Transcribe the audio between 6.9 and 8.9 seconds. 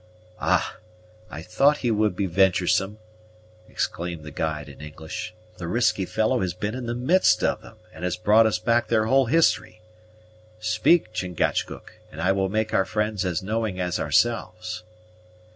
midst of them, and has brought us back